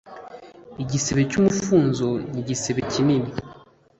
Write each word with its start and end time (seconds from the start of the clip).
Igisebe 0.83 1.21
cyumufunzo 1.31 2.07
nigisebe 2.33 2.79
kinini 2.91 3.29